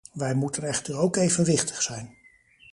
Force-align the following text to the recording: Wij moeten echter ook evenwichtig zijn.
Wij 0.13 0.33
moeten 0.35 0.63
echter 0.63 0.97
ook 0.97 1.15
evenwichtig 1.15 1.81
zijn. 1.81 2.15